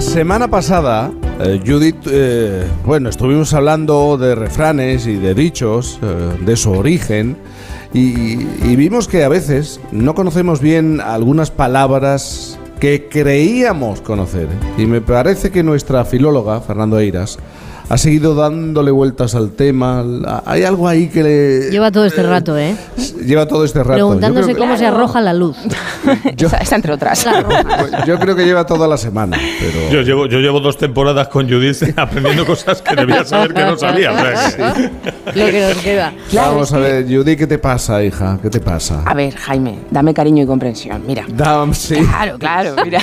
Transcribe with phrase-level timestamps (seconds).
[0.00, 6.38] La semana pasada, eh, Judith, eh, bueno, estuvimos hablando de refranes y de dichos, eh,
[6.40, 7.36] de su origen,
[7.92, 14.48] y, y vimos que a veces no conocemos bien algunas palabras que creíamos conocer.
[14.78, 17.38] Y me parece que nuestra filóloga, Fernando Eiras,
[17.90, 20.04] ha seguido dándole vueltas al tema.
[20.46, 21.70] Hay algo ahí que le...
[21.72, 22.76] Lleva todo este rato, ¿eh?
[23.26, 23.94] Lleva todo este rato.
[23.94, 25.56] Preguntándose cómo se arroja la luz.
[26.36, 27.26] Yo, esa, entre otras.
[28.06, 29.36] Yo creo que lleva toda la semana.
[29.58, 29.90] Pero...
[29.90, 33.76] Yo, llevo, yo llevo dos temporadas con Judith aprendiendo cosas que debía saber que no
[33.76, 34.12] sabía.
[34.12, 36.12] Lo que nos queda.
[36.30, 38.38] Claro, Vamos a ver, Judith, ¿qué te pasa, hija?
[38.40, 39.02] ¿Qué te pasa?
[39.04, 41.02] A ver, Jaime, dame cariño y comprensión.
[41.08, 41.24] Mira.
[41.28, 41.96] Dame, sí.
[41.96, 43.00] Claro, claro, mira.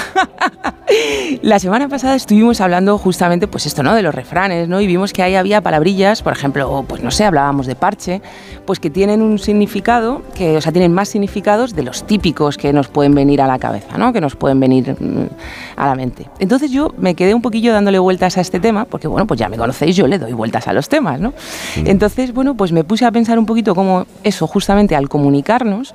[1.41, 3.93] la semana pasada estuvimos hablando justamente, pues esto, ¿no?
[3.93, 4.76] De los refranes, ¿no?
[4.79, 8.21] Y vimos que ahí había palabrillas, por ejemplo, pues no sé, hablábamos de parche,
[8.65, 12.73] pues que tienen un significado, que, o sea, tienen más significados de los típicos que
[12.73, 14.13] nos pueden venir a la cabeza, ¿no?
[14.13, 15.27] Que nos pueden venir mm,
[15.75, 16.27] a la mente.
[16.39, 19.49] Entonces yo me quedé un poquillo dándole vueltas a este tema, porque bueno, pues ya
[19.49, 21.33] me conocéis, yo le doy vueltas a los temas, ¿no?
[21.75, 25.93] Entonces, bueno, pues me puse a pensar un poquito cómo eso, justamente al comunicarnos,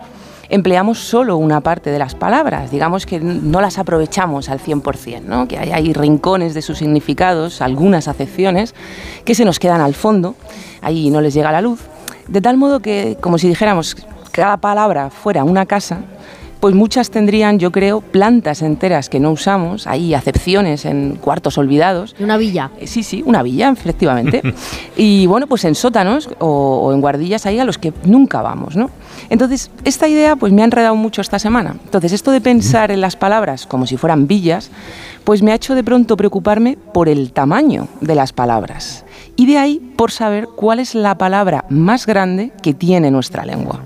[0.52, 5.48] empleamos solo una parte de las palabras, digamos que no las aprovechamos al 100%, ¿no?
[5.48, 8.74] que hay, hay rincones de sus significados, algunas acepciones,
[9.24, 10.34] que se nos quedan al fondo,
[10.82, 11.80] ahí no les llega la luz,
[12.28, 13.96] de tal modo que, como si dijéramos,
[14.30, 16.02] cada palabra fuera una casa,
[16.62, 22.14] pues muchas tendrían, yo creo, plantas enteras que no usamos, hay acepciones en cuartos olvidados.
[22.20, 22.70] Una villa.
[22.84, 24.42] Sí, sí, una villa, efectivamente.
[24.96, 26.46] y bueno, pues en sótanos o,
[26.84, 28.90] o, en guardillas ahí a los que nunca vamos, ¿no?
[29.28, 31.74] Entonces, esta idea pues me ha enredado mucho esta semana.
[31.84, 34.70] Entonces, esto de pensar en las palabras como si fueran villas,
[35.24, 39.04] pues me ha hecho de pronto preocuparme por el tamaño de las palabras.
[39.34, 43.80] Y de ahí por saber cuál es la palabra más grande que tiene nuestra lengua.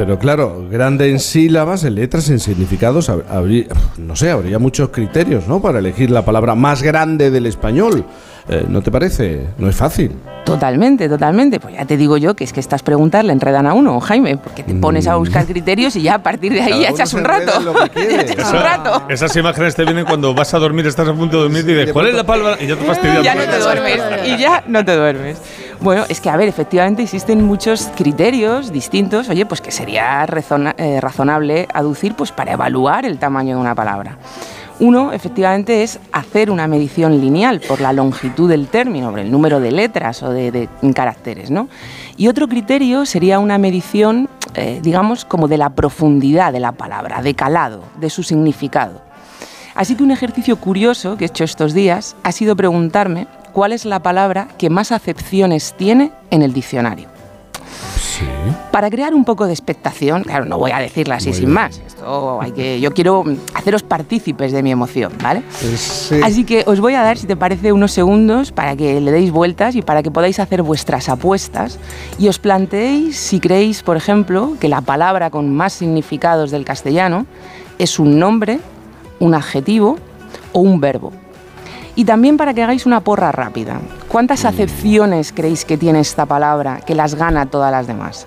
[0.00, 3.66] Pero claro, grande en sílabas, en letras, en significados, habría,
[3.98, 5.60] no sé, habría muchos criterios, ¿no?
[5.60, 8.06] Para elegir la palabra más grande del español.
[8.48, 9.48] Eh, ¿No te parece?
[9.58, 10.12] No es fácil.
[10.46, 11.60] Totalmente, totalmente.
[11.60, 14.38] Pues ya te digo yo que es que estas preguntas le enredan a uno, Jaime,
[14.38, 17.52] porque te pones a buscar criterios y ya a partir de ahí echas un rato.
[17.94, 19.02] echas un rato.
[19.10, 21.92] esas imágenes te vienen cuando vas a dormir, estás a punto de dormir y dices,
[21.92, 22.56] ¿cuál es la palabra?
[22.58, 23.22] Y ya te fastidias.
[23.22, 25.36] ya no te duermes y ya no te duermes.
[25.82, 30.26] Bueno, es que a ver, efectivamente existen muchos criterios distintos, oye, pues que sería
[30.76, 34.18] eh, razonable aducir pues para evaluar el tamaño de una palabra.
[34.78, 39.58] Uno, efectivamente, es hacer una medición lineal por la longitud del término, por el número
[39.58, 41.68] de letras o de, de caracteres, ¿no?
[42.18, 47.22] Y otro criterio sería una medición, eh, digamos, como de la profundidad de la palabra,
[47.22, 49.00] de calado, de su significado.
[49.74, 53.84] Así que un ejercicio curioso que he hecho estos días ha sido preguntarme cuál es
[53.84, 57.08] la palabra que más acepciones tiene en el diccionario.
[58.70, 61.80] Para crear un poco de expectación, claro, no voy a decirla así sin más.
[61.86, 63.24] Esto hay que, yo quiero
[63.54, 65.42] haceros partícipes de mi emoción, ¿vale?
[65.60, 66.20] Sí.
[66.22, 69.30] Así que os voy a dar, si te parece, unos segundos para que le deis
[69.30, 71.78] vueltas y para que podáis hacer vuestras apuestas
[72.18, 77.26] y os planteéis si creéis, por ejemplo, que la palabra con más significados del castellano
[77.78, 78.60] es un nombre,
[79.18, 79.96] un adjetivo
[80.52, 81.12] o un verbo.
[82.00, 83.78] Y también para que hagáis una porra rápida.
[84.08, 88.26] ¿Cuántas acepciones creéis que tiene esta palabra que las gana todas las demás?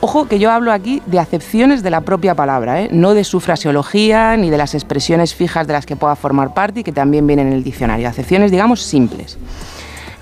[0.00, 2.88] Ojo que yo hablo aquí de acepciones de la propia palabra, ¿eh?
[2.92, 6.78] no de su fraseología ni de las expresiones fijas de las que pueda formar parte
[6.78, 8.08] y que también vienen en el diccionario.
[8.08, 9.36] Acepciones, digamos, simples.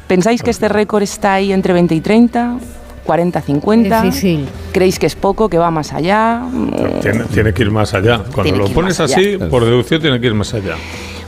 [0.09, 2.57] ¿Pensáis que este récord está ahí entre 20 y 30?
[3.07, 4.03] ¿40, 50?
[4.05, 4.49] Difícil.
[4.73, 6.41] ¿Creéis que es poco, que va más allá?
[7.03, 8.23] Tiene, tiene que ir más allá.
[8.33, 10.77] Cuando Tiene lo pones así, por deducción, tiene que ir más allá.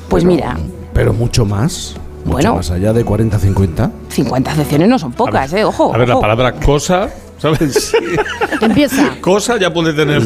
[0.08, 0.56] Pues mira,
[0.98, 1.94] Pero mucho más.
[2.24, 2.54] Mucho Bueno.
[2.56, 3.88] más allá de 40-50.
[4.08, 5.64] 50 acepciones no son pocas, ver, ¿eh?
[5.64, 5.94] Ojo.
[5.94, 7.92] A ver, la palabra cosa, ¿sabes?
[8.60, 9.14] Empieza.
[9.20, 10.24] cosa ya puede tener.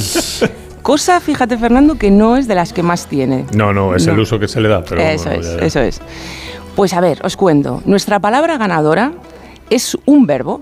[0.81, 3.45] Cosa, fíjate, Fernando, que no es de las que más tiene.
[3.55, 4.83] No, no, es el uso que se le da.
[4.83, 5.67] Pero eso bueno, es, ya- ya.
[5.67, 6.01] eso es.
[6.75, 7.83] Pues a ver, os cuento.
[7.85, 9.13] Nuestra palabra ganadora
[9.69, 10.59] es un verbo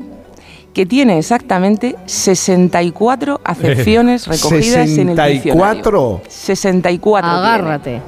[0.74, 5.84] que tiene exactamente 64 acepciones recogidas en el diccionario.
[5.84, 6.20] ¿64?
[6.28, 7.28] 64.
[7.28, 8.00] tiene.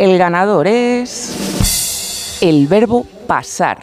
[0.00, 3.80] El ganador es el verbo pasar.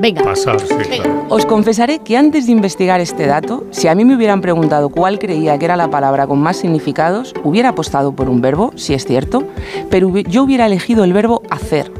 [0.00, 0.22] Venga.
[0.22, 1.26] Pasar, sí, claro.
[1.28, 5.18] Os confesaré que antes de investigar este dato, si a mí me hubieran preguntado cuál
[5.18, 9.04] creía que era la palabra con más significados, hubiera apostado por un verbo, si es
[9.04, 9.44] cierto,
[9.90, 11.92] pero yo hubiera elegido el verbo hacer.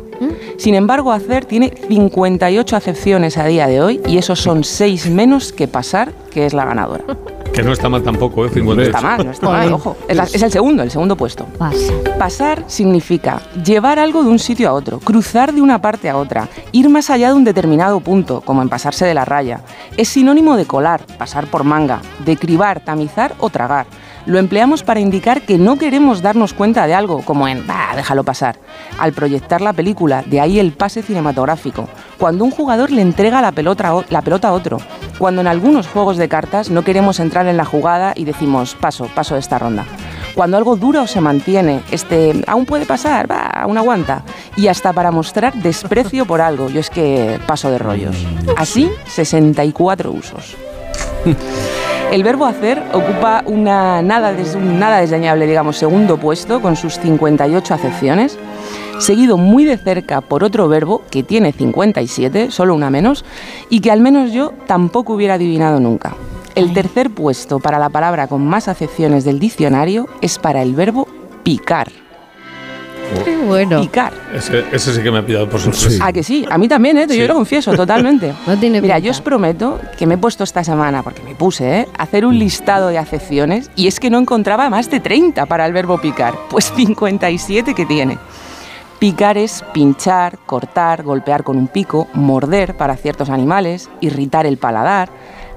[0.56, 5.53] Sin embargo, hacer tiene 58 acepciones a día de hoy y esos son 6 menos
[5.53, 7.05] que pasar, que es la ganadora.
[7.53, 8.50] Que no está mal tampoco, ¿eh?
[8.50, 8.77] 58.
[8.77, 9.97] No está mal, no está mal, ojo.
[10.06, 11.45] Es, la- es el segundo, el segundo puesto.
[11.59, 11.93] Pasa.
[12.19, 16.49] Pasar significa llevar algo de un sitio a otro, cruzar de una parte a otra,
[16.71, 19.61] ir más allá de un determinado punto, como en pasarse de la raya.
[19.97, 23.87] Es sinónimo de colar, pasar por manga, de cribar, tamizar o tragar,
[24.27, 28.25] Lo empleamos para indicar que no queremos darnos cuenta de algo, como en, bah, déjalo
[28.25, 28.59] pasar,
[28.99, 33.53] al proyectar la película, de ahí el pase cinematográfico, cuando un jugador le entrega la
[33.53, 34.79] pelota, a- la pelota a otro,
[35.19, 39.09] cuando en algunos juegos de cartas no queremos entrar en la jugada y decimos, paso,
[39.15, 39.85] paso de esta ronda.
[40.35, 44.23] Cuando algo dura o se mantiene, este, aún puede pasar, va, aún aguanta.
[44.56, 48.17] Y hasta para mostrar desprecio por algo, yo es que paso de rollos.
[48.56, 50.56] Así, 64 usos.
[52.10, 57.75] El verbo hacer ocupa una nada, un nada desdeñable, digamos, segundo puesto con sus 58
[57.75, 58.38] acepciones,
[58.99, 63.26] seguido muy de cerca por otro verbo que tiene 57, solo una menos,
[63.69, 66.16] y que al menos yo tampoco hubiera adivinado nunca.
[66.55, 71.06] El tercer puesto para la palabra con más acepciones del diccionario es para el verbo
[71.43, 71.88] picar.
[73.46, 73.81] Bueno.
[73.81, 74.12] Picar.
[74.35, 75.90] Ese, ese sí que me ha pillado por sorpresa.
[75.90, 75.99] Sí.
[76.02, 77.06] Ah, que sí, a mí también, ¿eh?
[77.08, 77.26] yo Sí.
[77.26, 78.35] lo confieso, totalmente.
[78.46, 79.06] No tiene Mira, pinta.
[79.06, 81.88] yo os prometo que me he puesto esta semana, porque me puse, ¿eh?
[81.99, 85.73] hacer un listado de acepciones y es que no encontraba más de 30 para el
[85.73, 88.19] verbo picar, pues 57 que tiene.
[88.99, 95.08] Picar es pinchar, cortar, golpear con un pico, morder para ciertos animales, irritar el paladar,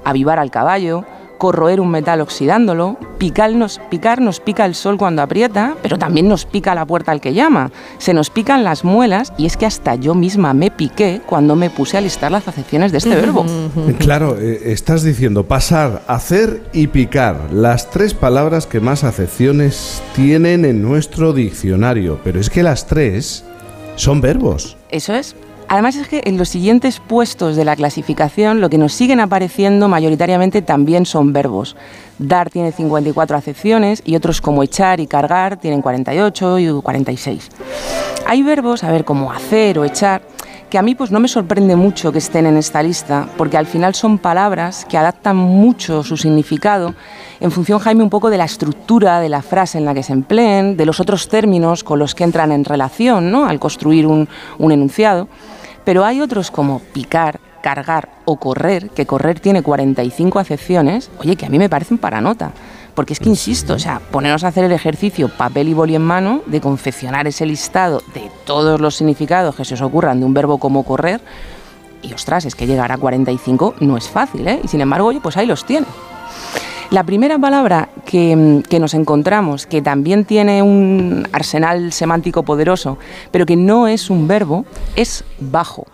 [0.04, 1.04] avivar al caballo,
[1.42, 6.28] corroer un metal oxidándolo, picar nos, picar nos pica el sol cuando aprieta, pero también
[6.28, 7.72] nos pica la puerta al que llama.
[7.98, 11.68] Se nos pican las muelas y es que hasta yo misma me piqué cuando me
[11.68, 13.44] puse a listar las acepciones de este verbo.
[13.98, 20.64] Claro, eh, estás diciendo pasar, hacer y picar, las tres palabras que más acepciones tienen
[20.64, 23.44] en nuestro diccionario, pero es que las tres
[23.96, 24.76] son verbos.
[24.90, 25.34] Eso es.
[25.72, 29.88] Además es que en los siguientes puestos de la clasificación lo que nos siguen apareciendo
[29.88, 31.76] mayoritariamente también son verbos.
[32.18, 37.48] Dar tiene 54 acepciones y otros como echar y cargar tienen 48 y 46.
[38.26, 40.20] Hay verbos, a ver, como hacer o echar,
[40.68, 43.64] que a mí pues no me sorprende mucho que estén en esta lista, porque al
[43.66, 46.94] final son palabras que adaptan mucho su significado
[47.40, 50.12] en función, Jaime, un poco de la estructura de la frase en la que se
[50.12, 53.46] empleen, de los otros términos con los que entran en relación, ¿no?
[53.46, 54.28] Al construir un,
[54.58, 55.28] un enunciado.
[55.84, 61.46] Pero hay otros como picar, cargar o correr, que correr tiene 45 acepciones, oye, que
[61.46, 62.52] a mí me parecen para nota.
[62.94, 66.02] Porque es que, insisto, o sea, ponernos a hacer el ejercicio papel y boli en
[66.02, 70.34] mano de confeccionar ese listado de todos los significados que se os ocurran de un
[70.34, 71.22] verbo como correr,
[72.02, 74.60] y ostras, es que llegar a 45 no es fácil, ¿eh?
[74.62, 75.86] Y sin embargo, oye, pues ahí los tiene.
[76.92, 82.98] La primera palabra que, mm, que nos encontramos, que también tiene un arsenal semántico poderoso,
[83.30, 85.86] pero que no es un verbo, es bajo.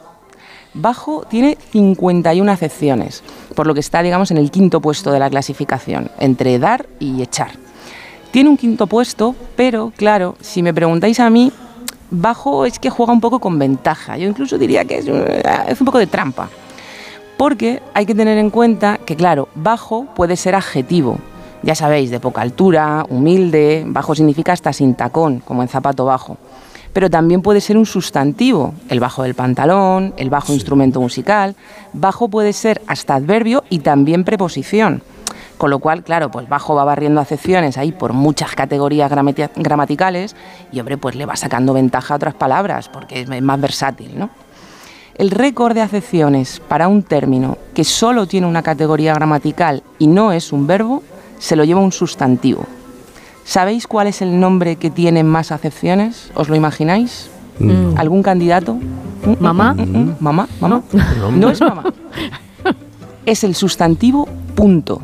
[0.75, 3.23] Bajo tiene 51 acepciones,
[3.55, 7.23] por lo que está, digamos, en el quinto puesto de la clasificación, entre dar y
[7.23, 7.53] echar.
[8.33, 11.53] Tiene un quinto puesto, pero claro, si me preguntáis a mí,
[12.11, 14.19] bajo es que juega un poco con ventaja.
[14.19, 15.07] Yo incluso diría que es
[15.81, 16.49] un poco de trampa.
[17.39, 21.19] Porque hay que tener en cuenta que, claro, bajo puede ser adjetivo.
[21.63, 26.37] Ya sabéis, de poca altura, humilde, bajo significa hasta sin tacón, como en zapato bajo.
[26.93, 31.55] Pero también puede ser un sustantivo, el bajo del pantalón, el bajo instrumento musical.
[31.93, 35.03] Bajo puede ser hasta adverbio y también preposición.
[35.59, 40.35] Con lo cual, claro, pues bajo va barriendo acepciones ahí por muchas categorías gramati- gramaticales
[40.73, 44.31] y, hombre, pues le va sacando ventaja a otras palabras porque es más versátil, ¿no?
[45.19, 50.31] El récord de acepciones para un término que solo tiene una categoría gramatical y no
[50.31, 51.03] es un verbo,
[51.41, 52.65] se lo lleva un sustantivo.
[53.45, 56.31] ¿Sabéis cuál es el nombre que tiene más acepciones?
[56.37, 57.31] ¿Os lo imagináis?
[57.97, 58.75] ¿Algún candidato?
[58.75, 59.75] Mm, ¿Mamá?
[59.75, 60.17] mm, mm.
[60.21, 60.49] ¿Mamá?
[60.61, 60.83] ¿Mamá?
[61.19, 61.31] No.
[61.33, 61.83] No es mamá.
[63.27, 65.03] Es el sustantivo punto.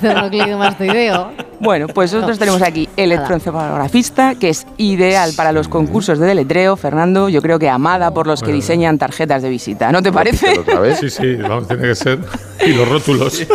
[1.59, 6.75] Bueno, pues nosotros tenemos aquí electroencefalografista, que es ideal para los concursos de deletreo.
[6.75, 8.55] Fernando, yo creo que amada por los que Bueno.
[8.57, 9.91] diseñan tarjetas de visita.
[9.91, 10.59] ¿No te parece?
[10.59, 10.99] ¿Otra vez?
[11.03, 12.19] Sí, sí, vamos, tiene que ser.
[12.65, 13.45] Y los rótulos.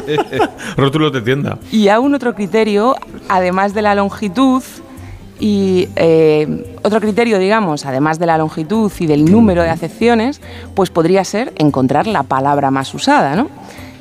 [0.76, 1.58] rótulos de tienda.
[1.70, 2.94] Y aún otro criterio,
[3.28, 4.62] además de la longitud,
[5.38, 10.40] y eh, otro criterio, digamos, además de la longitud y del número de acepciones,
[10.74, 13.48] pues podría ser encontrar la palabra más usada, ¿no?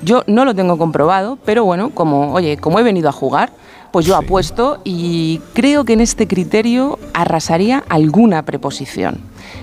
[0.03, 3.51] Yo no lo tengo comprobado, pero bueno, como, oye, como he venido a jugar,
[3.91, 9.20] pues yo apuesto y creo que en este criterio arrasaría alguna preposición.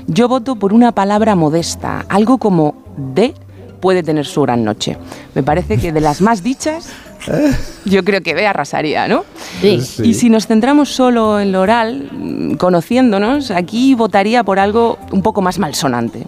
[0.06, 3.34] Yo voto por una palabra modesta, algo como de
[3.80, 4.96] puede tener su gran noche.
[5.34, 6.88] Me parece que de las más dichas,
[7.84, 9.24] yo creo que de arrasaría, ¿no?
[9.60, 9.80] Sí.
[9.80, 10.02] Sí.
[10.04, 15.22] Y si nos centramos solo en lo oral, mm, conociéndonos, aquí votaría por algo un
[15.22, 16.26] poco más malsonante.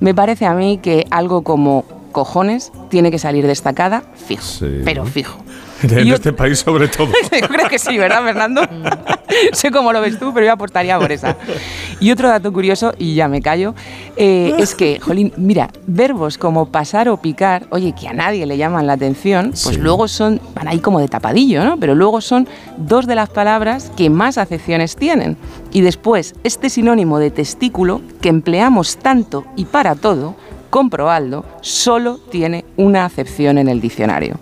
[0.00, 1.84] Me parece a mí que algo como
[2.14, 4.80] cojones tiene que salir destacada fijo, Sí.
[4.86, 5.36] pero fijo.
[5.82, 7.08] En yo- este país, sobre todo.
[7.42, 8.62] yo creo que sí, ¿verdad, Fernando?
[9.52, 11.36] sé cómo lo ves tú, pero yo apostaría por esa.
[12.00, 13.74] Y otro dato curioso, y ya me callo,
[14.16, 18.56] eh, es que, jolín, mira, verbos como pasar o picar, oye, que a nadie le
[18.56, 19.76] llaman la atención, pues Sí.
[19.76, 21.76] luego son, van ahí como de tapadillo, ¿no?
[21.78, 25.36] Pero luego son dos de las palabras que más acepciones tienen.
[25.70, 30.34] Y después, este sinónimo de testículo, que empleamos tanto y para todo,
[30.78, 34.40] comprobadlo, solo tiene una acepción en el diccionario.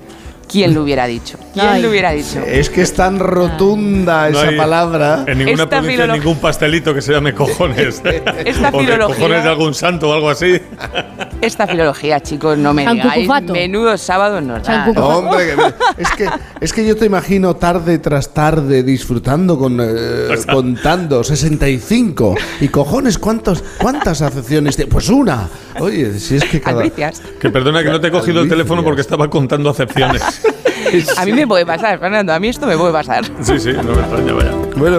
[0.50, 1.36] ¿Quién lo hubiera dicho?
[1.52, 1.82] ¿Quién Ay.
[1.82, 2.40] lo hubiera dicho?
[2.40, 5.24] Es que es tan rotunda No esa hay palabra.
[5.26, 8.00] En ninguna Esta provincia, filolo- ningún pastelito que se llame cojones.
[8.44, 10.58] Esta o de filología- cojones de algún santo o algo así.
[11.42, 13.28] Esta filología, chicos, no me digáis.
[13.50, 14.88] Menudo sábado nos da.
[14.96, 16.28] Hombre, que me- es, que,
[16.60, 23.18] es que yo te imagino tarde tras tarde disfrutando con eh, contando 65 y cojones
[23.18, 25.48] cuántos cuántas acepciones tiene pues una
[25.80, 27.20] oye si es que cada Albricias.
[27.40, 30.22] Que perdona que no te he cogido el teléfono porque estaba contando acepciones.
[31.16, 32.32] A mí me puede pasar, Fernando.
[32.34, 33.24] A mí esto me puede pasar.
[33.40, 34.50] Sí, sí, no me extraña, vaya.
[34.76, 34.90] bueno